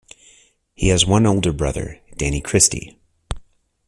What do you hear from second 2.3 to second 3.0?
Christie.